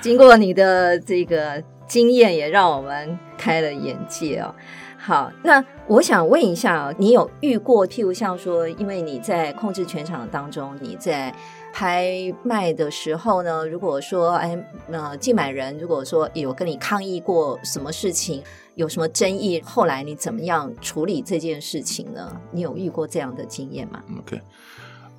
[0.00, 4.54] 经过你的这个经验，也让我们开了眼界哦。
[4.96, 11.34] 好，那我想问一下，你有遇过，譬如像说，因为你在控制全场当中，你在。
[11.72, 14.58] 拍卖的时候呢，如果说哎，
[14.90, 18.42] 呃，竞买人如果说有跟你抗议过什么事情，
[18.74, 22.40] 有什么争议，后来你怎么样处理这件事情呢？
[22.50, 24.40] 你有遇过这样的经验吗？OK，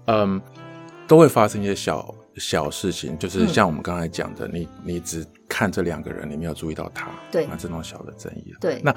[0.05, 0.41] 嗯，
[1.07, 8.95] 都会发生一些小小事情，就是像我们刚才讲的，嗯、你你只看这两个人，你没有注意到他，对，那这种小的争议，对，那。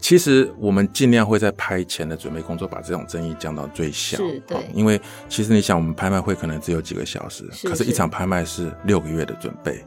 [0.00, 4.16] 其实我们尽量会在拍前的准备工作，把这种争议降到最小。
[4.18, 4.58] 是，对。
[4.72, 9.84] 因为其实你想，我们拍卖会可能只有几个小时，是是，可是一场拍卖是六个月的准备。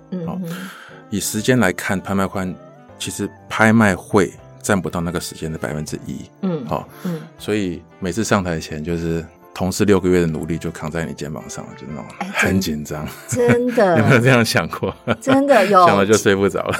[1.10, 2.54] 以时间来看，拍卖官
[2.98, 6.19] 其实拍卖会占不到那个时间的百分之一。
[6.41, 9.26] 嗯，好，嗯，所以每次上台前就是。
[9.60, 14.95] 同事六个月的努力就扛在你肩膀上，就那种很紧张，真的 有没有这样想过？
[15.19, 16.78] 真的 有，想了就睡不着了。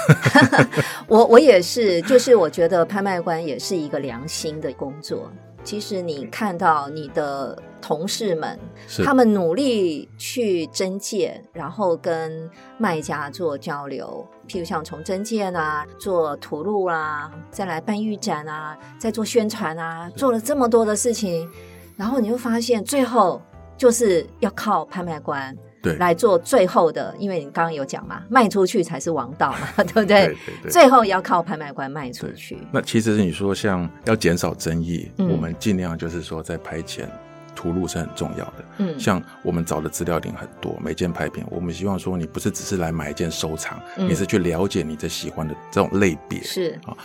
[1.06, 5.30] 我我也是，就是我觉得拍卖官也是一个良心的工作。
[5.62, 8.58] 其实你看到你的同事们，
[9.04, 21.46] 他们努力去增建，然后跟卖家做交流，譬如像从增建啊，做图录啊，再来办预展啊，再做宣传啊，做了这么多的事情。
[22.00, 23.42] 然后你会发现，最后
[23.76, 30.28] 就是要靠拍卖官对来做最后的，因为你刚刚有讲嘛，卖出去才是王道嘛， 对不对？
[30.28, 32.58] 对对对，最后要靠拍卖官卖出去。
[32.72, 37.12] 那其实你说像要减少争议，嗯、我们尽量就是说在拍前
[37.54, 38.54] 图录是很重要的。
[38.78, 46.42] 嗯，像我们找的资料点很多，每件拍品，我们希望说你不是只是来买一件收藏，嗯、你是去了解你最喜欢的这种类别。
[46.42, 46.96] 是啊。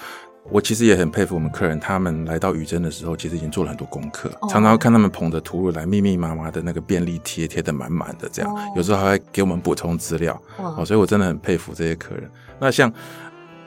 [0.50, 4.30] 我其实也很佩服我们客人，他们来到宇珍的时候，其实已经做了很多功课。
[4.40, 4.50] Oh.
[4.52, 8.76] 常常看他们捧着图录来，密密麻麻的那个便利贴贴的满满的，这样、oh.
[8.76, 10.40] 有时候还会给我们补充资料。
[10.58, 10.80] Oh.
[10.80, 12.30] 哦，所以我真的很佩服这些客人。
[12.58, 12.92] 那像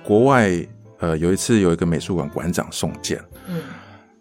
[0.04, 0.52] 国外，
[1.00, 3.62] 呃，有一次有一个美术馆馆长送件，嗯，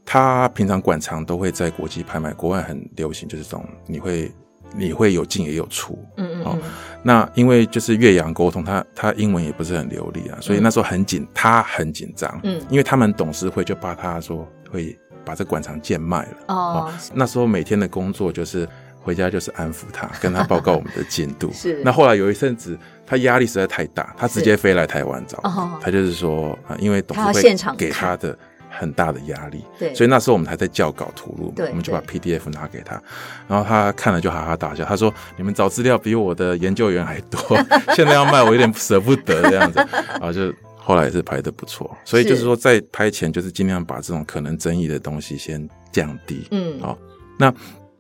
[0.05, 4.33] 他平常馆藏都会在国际拍卖，国外很流行就是这种，你会。
[4.77, 6.59] 你会有进也有出，嗯嗯，哦，
[7.03, 18.69] 那因为就是越洋沟通，他他英文也不是很流利啊，所以那时候很紧，他很紧张，嗯，因为他们董事会就怕他说会把这馆藏贱卖了，哦，哦，那时候每天的工作就是
[19.01, 21.51] 回家就是安抚他， 跟他报告我们的进度。
[21.53, 21.81] 是。
[21.85, 25.41] 那后来有一阵子，他压力实在太大，他直接飞来台湾找。
[25.81, 28.37] 他就是说啊，因为董事会给他的
[28.79, 29.95] 很大的压力，对。
[29.95, 31.69] 所以那时候我们还在校稿图录，对。
[31.69, 33.01] 我们就把 PDF 拿给他，
[33.49, 34.85] 然后他看了就哈哈大笑。
[34.85, 37.41] 他说：“你们找资料比我的研究员还多，
[37.95, 39.79] 现在要卖我有点舍不得这样子。”
[40.13, 40.53] 然后就。
[40.79, 46.47] 后来也是拍的不错，所以就是说，在拍前就是尽量把这种可能争议的东西先降低。
[46.53, 46.97] 嗯，好。
[47.37, 47.53] 那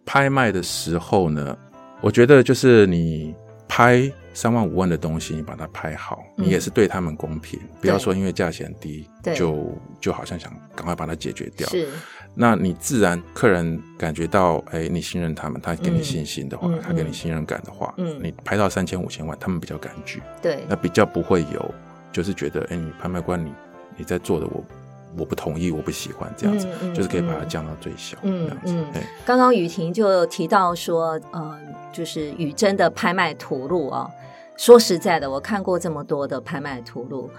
[0.04, 1.58] 拍卖的时候呢，
[2.00, 3.34] 我觉得就是你
[3.76, 7.60] 拍三万五万的东西，你把它拍好，你也是对他们公平。
[7.78, 11.68] 不要说因为价钱低，就就好像想赶快把它解决掉。
[11.68, 11.86] 是。
[12.34, 20.22] 那你自然客人感觉到，哎，你信任他们，他给你信心的话，他给你信任感的话，嗯，你拍到三千五千万，他们比较敢举。
[20.40, 20.64] 对。
[20.66, 21.74] 那比较不会有。
[22.12, 23.52] 就是觉得，哎、欸，你拍卖官，你
[23.98, 24.64] 你在做的我，
[25.16, 29.00] 我我不同意，我不喜欢这样子，嗯嗯、就是可以把它降到最小，嗯、这样子。
[29.24, 31.58] 刚刚雨婷就提到说，呃，
[31.92, 34.10] 就是雨珍的拍卖图录啊、哦。
[34.56, 37.30] 说实在的，我看过这么多的拍卖图录，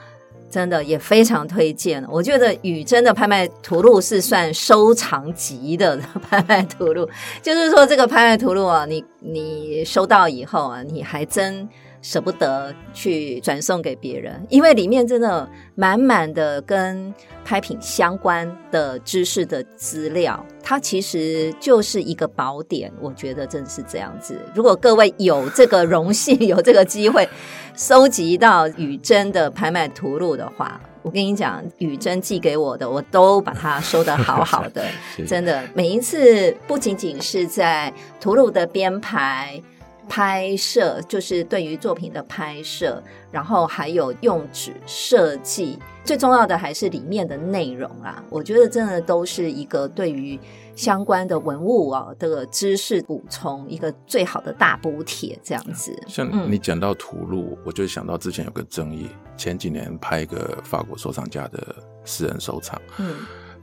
[0.49, 2.03] 真的也非常推荐。
[2.09, 5.97] 我觉得雨珍的拍卖图录是算收藏级的
[6.29, 7.09] 拍卖图录，
[7.41, 11.67] 就是说这个拍卖图录啊，你你收到以后啊，你还真。
[12.07, 22.89] 舍不得去转送给别人，因为里面真的满满的跟拍品相关的知识的资料，它其实就是一个宝典。
[23.01, 24.39] 我觉得真的是这样子。
[24.55, 27.27] 如果各位有这个荣幸，有这个机会
[27.75, 34.85] 收集到宇珍的拍卖图录的话，我跟你讲，宇珍寄给我的，我都把它收得好好的。
[35.27, 39.61] 真的，每一次不仅仅是在图录的编排。
[40.09, 48.23] 拍摄就是对于作品的拍摄，然后还有用纸设计，最重要的还是里面的内容啊！
[48.29, 50.39] 我觉得真的都是一个对于
[50.75, 55.95] 相关的文物啊的知识补充一个最好的大补帖，这样子。
[56.07, 63.15] 像你讲到图录，嗯、我就想到之前有个争议，前几年拍一个法国收藏家的私人收藏，嗯，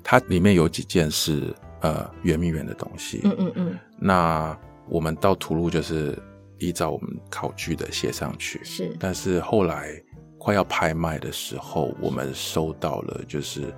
[0.03, 4.57] 它里面有几件是呃圆明园的东西，嗯嗯嗯，那
[4.89, 6.17] 我们到图录就是。
[6.59, 8.61] 依照我们考据的写上去。
[8.65, 9.91] 是，但是后来
[10.39, 13.75] 快要拍卖的时候，我们收到了，就是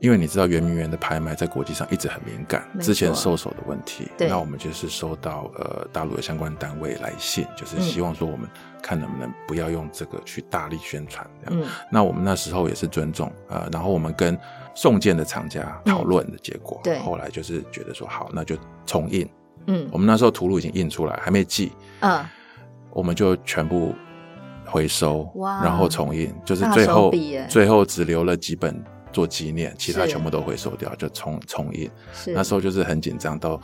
[0.00, 8.48] 因为你知道圆明园的拍卖在国际上一直很敏感，之前收手的问题，那我们就是收到呃大陆的相关单位来信，就是希望说我们
[8.80, 11.68] 看能不能不要用这个去大力宣传这样。
[11.90, 14.38] 那我们那时候也是尊重呃，然后我们跟
[14.74, 18.56] 送件的厂家讨论的结果，对，后来就是觉得说好，那就
[18.86, 19.28] 重印。
[19.66, 22.24] 嗯，我们那时候图录已经印出来，还没寄，嗯，
[22.90, 23.94] 我们就全部
[24.64, 25.28] 回收，
[25.62, 27.12] 然后重印，就是最后
[27.48, 28.82] 最后只留了几本
[29.12, 31.90] 做纪念，其他全部都回收掉，就重重印。
[32.12, 32.32] 是。
[32.32, 33.60] 那时候就是很紧张，到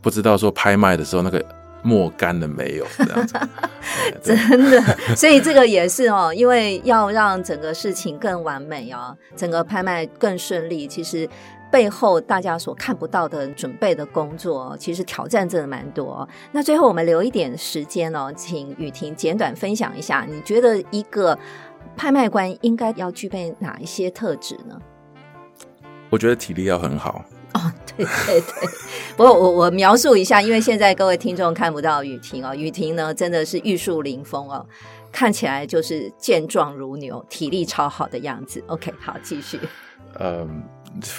[0.00, 1.44] 不知道说拍卖的时候那个
[1.82, 3.38] 墨干了没有这样子，
[4.22, 4.80] 真的，
[5.16, 11.28] 所以这个也是哦，因为要让整个事情更完美哦，整个拍卖更顺利，其实。
[11.72, 16.28] 背后大家所看不到的准备的工作，其实挑战真的蛮多。
[16.52, 21.36] 那最后我们留一点时间哦，请雨婷简短分享一下，你觉得一个
[21.96, 24.78] 拍卖官应该要具备哪一些特质呢？
[26.10, 27.24] 我觉得体力要很好。
[27.54, 28.68] 哦，对对对。
[29.16, 34.66] 不过我我描述一下，因为现在各位听众看不到雨婷哦，雨婷呢真的是玉树临风哦，
[35.10, 38.62] 看起来就是健壮如牛，体力超好的样子。
[38.66, 39.58] OK，好，继续。
[40.20, 40.62] 嗯。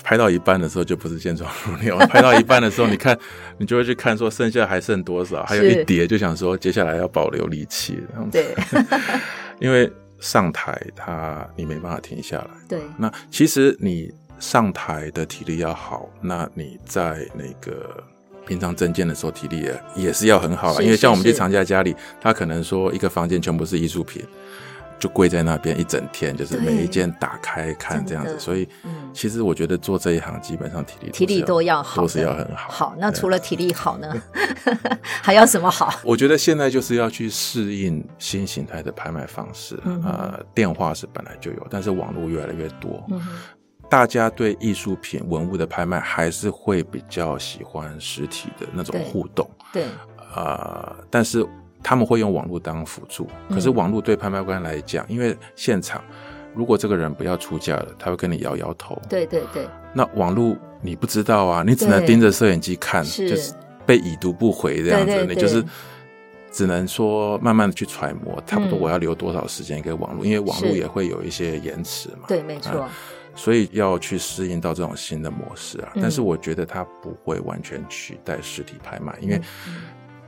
[0.04, 3.18] 拍到一半的时候就不是健壮如牛， 拍到一半的时候，你看
[3.58, 8.00] 你就会去看说剩下还剩多少，还有一叠，就想说接下来要保留力气。
[8.32, 8.56] 对，
[9.60, 12.50] 因为上台他你没办法停下来。
[12.68, 18.04] 对，那其实你上台的体力要好，那你在那个
[18.46, 20.84] 平常增建的时候体力也也是要很好了。
[20.84, 24.24] 因为像我们去藏家家里，他可能说一个房间全部是艺术品。
[25.04, 28.66] 就跪在那边一整天，就是每一件打开看这样子，所以，
[29.12, 32.72] 其实我觉得做这一行基本上体力体力都要好，都是要很好。
[32.72, 34.14] 好，那除了体力好呢，
[35.22, 35.94] 还要什么好？
[36.06, 43.06] 我觉得现在就是要去适应新形态的拍卖方式呃，电话是本来就有，但是网络越来越多，
[43.90, 49.84] 大家对艺术品文物的拍卖还是会比较喜欢实体的那种互动，对。
[50.34, 51.46] 啊，但是。
[51.84, 56.02] 他们会用网络当辅助，可是网络对拍卖官来讲，嗯、因为现场
[56.56, 59.00] 如果这个人不要出价了，他会跟你摇摇头。
[59.10, 59.68] 对对对。
[59.94, 63.54] 那网络你不知道啊，你只能盯着摄影机看，就是
[63.86, 65.64] 被已读不回这样子，你就是
[66.52, 72.26] 只能说慢慢的去揣摩，差不多我要留多少时间给网络，嗯、因为网络也会有一些延迟嘛。
[72.28, 72.88] 对，没错。
[73.36, 75.92] 所以要去适应到这种新的模式啊。
[75.96, 79.42] 嗯、但是我觉得它不会完全取代实体拍卖，因为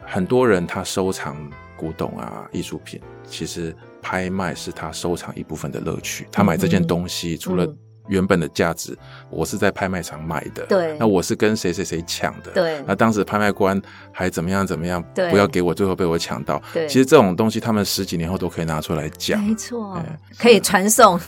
[0.06, 1.36] 很多人他收藏
[1.76, 6.28] 古董啊、艺术品，其实拍卖是他收藏一部分的乐趣。
[6.32, 7.68] 他买这件东西，除了
[8.08, 8.96] 原本的价值，
[9.30, 10.64] 我是在拍卖场买的。
[10.68, 12.52] 对，那我是跟谁谁谁抢的。
[12.52, 13.82] 对，那当时拍卖官
[14.12, 15.04] 还怎么样怎么样？
[15.14, 16.62] 对，不要给我，最后被我抢到。
[16.72, 19.44] 对，其实这种东西他们十几年后都可以拿出来讲。
[19.44, 20.00] 没错，
[20.38, 21.20] 可以传送，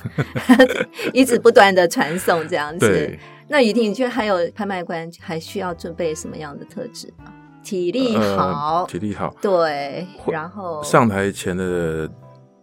[1.13, 2.85] 一直不断的传送这样子。
[2.87, 7.33] 对，那雨婷，你觉得还有拍卖官还需要准备什么样的特质吗？
[7.67, 9.33] 体力好，体力好。
[9.41, 12.09] 对，然后上台前的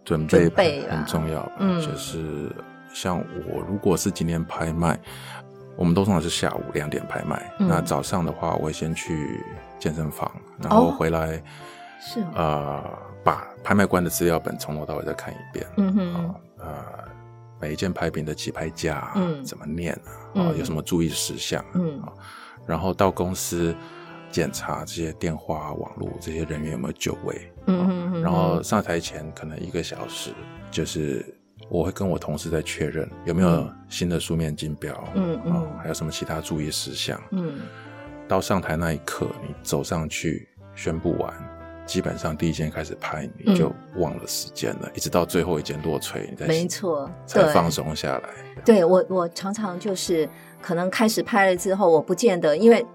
[0.03, 0.49] 准备
[0.89, 1.51] 很重要。
[1.59, 2.51] 嗯，就是。
[2.93, 3.17] 像
[3.49, 4.97] 我如果是今天拍卖，
[5.75, 7.53] 我们都通常是下午两点拍卖。
[7.59, 9.43] 嗯、那早上的话，我会先去
[9.77, 10.31] 健身房，
[10.61, 11.43] 然后回来，
[11.99, 12.83] 是、哦、呃，
[13.21, 15.67] 把拍卖官的资料本从头到尾再看一遍。
[15.75, 16.85] 嗯哼，呃，
[17.59, 20.31] 每一件拍品的起拍价，嗯，怎么念啊？
[20.35, 21.61] 嗯、有什么注意事项？
[21.73, 22.01] 嗯，
[22.65, 23.75] 然后到公司
[24.35, 27.49] 检查这些电话、网络这些人员有没有就位。
[27.67, 30.31] 嗯然后上台前可能一个小时，
[30.69, 31.25] 就是。
[31.67, 37.55] 我会跟我同事在确认有没有新的书面金标，嗯嗯、哦，还有什么其他注意事项，嗯，
[38.27, 41.33] 到上台那一刻，你走上去宣布完，
[41.83, 48.29] 基本上第一件开始拍，你就忘了时间了，嗯、一直到最后一件落锤，你再没错，才放松下来。
[48.63, 50.29] 对，对我，我常常就是
[50.61, 52.85] 可能开始拍了之后，我不见得，因为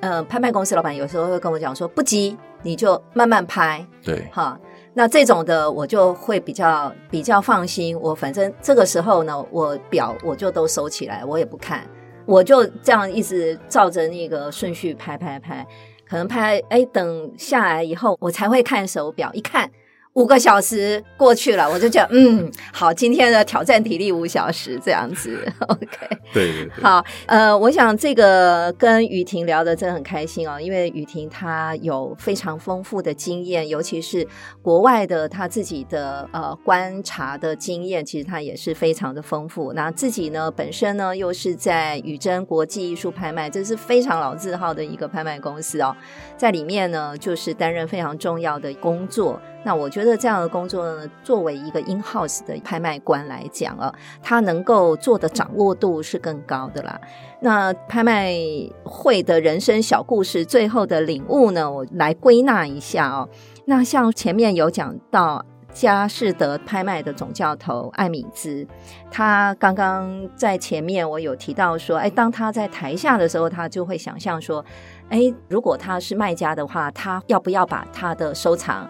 [0.00, 4.58] 呃，拍卖公司老板有时候会跟我讲说，不急，你就慢慢拍，对，哈。
[4.94, 11.86] 那这种的我就会比较比较放心，我反正这个时候呢，我表我就都收起来，我也不看，
[12.26, 15.66] 我就这样一直照着那个顺序拍拍拍，
[16.08, 19.70] 可能拍哎等下来以后，我才会看手表，一看。
[20.18, 25.86] 五个小时过去了，我就觉得嗯，好，今天的挑战体力五小时这样子， OK，
[26.34, 34.26] 对对对，好，呃，我想这个跟雨婷聊得真的很开心哦，因为雨婷她有非常丰富的经验，尤其是
[34.60, 39.72] 国外的她自己的呃观察的经验，其实她也是非常的丰富。
[39.72, 45.96] 那自己呢，本身呢又是在宇臻国际艺术拍卖，这是非常老字号的一个拍卖公司哦，
[46.38, 49.38] 在里面呢就是担任非常重要的工作。
[49.64, 56.98] 那我觉得这样的工作呢，作为一个 in house 的拍卖官来讲啊，他能够做的掌握度是更高的啦。
[57.40, 58.32] 那拍卖
[58.84, 63.28] 会的人生小故事，最后的领悟呢，我来归纳一下哦。
[63.66, 68.66] 那像前面有讲到佳士得拍卖的总教头艾米兹，
[69.10, 74.64] 他刚刚在前面我有提到说，哎，当他在台下的时候，他就会想象说，
[75.10, 78.88] 哎，如果他是卖家的话，他要不要把他的收藏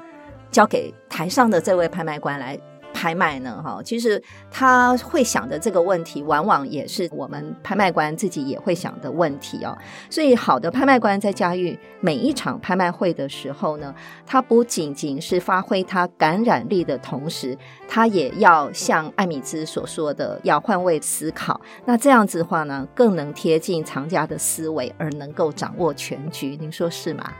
[0.51, 2.59] 交给台上的这位拍卖官来
[2.99, 3.63] 拍卖呢？
[3.63, 4.21] 哈，其实
[4.51, 9.79] 他会想的这个问题，往往也是我们拍卖官自己也会想的问题哦。
[10.11, 13.95] 所以，好的拍卖官在驾驭每一场拍卖会的时候呢，
[14.27, 21.61] 他不仅仅是发挥他感染力的同时，他也要像艾米兹所说的，要换位思考。
[21.85, 26.57] 那这样子的话呢，更能贴近藏家的思维，而能够掌握全局。
[26.61, 27.33] 您说是吗？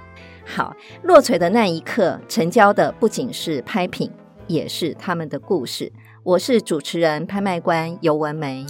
[0.47, 4.09] 好，落锤的那一刻，成交的不仅是拍品，
[4.49, 5.93] 也是他们的故事。
[6.25, 8.67] 我是主持人、拍卖官尤文梅，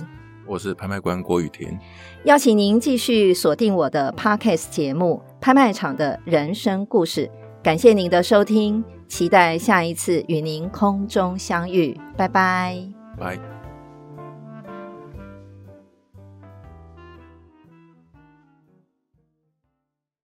[0.46, 1.78] 我是拍卖官郭雨婷，
[2.24, 7.26] 邀请您继续锁定我的 Podcast 节目《拍卖场的人生故事》。
[7.62, 11.98] 感谢您的收听，期待下一次与您空中相遇。
[12.16, 12.78] 拜拜，
[13.18, 13.57] 拜。